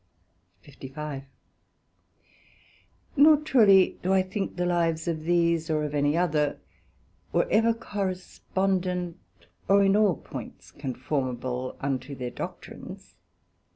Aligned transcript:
SECT.55 0.63 1.23
Nor 3.17 3.37
truely 3.37 3.99
do 4.01 4.11
I 4.11 4.23
think 4.23 4.55
the 4.55 4.65
lives 4.65 5.07
of 5.07 5.25
these 5.25 5.69
or 5.69 5.83
of 5.83 5.93
any 5.93 6.17
other, 6.17 6.57
were 7.31 7.47
ever 7.51 7.71
correspondent, 7.75 9.19
or 9.67 9.83
in 9.83 9.95
all 9.95 10.15
points 10.17 10.71
conformable 10.71 11.77
unto 11.81 12.15
their 12.15 12.31
doctrines. 12.31 13.13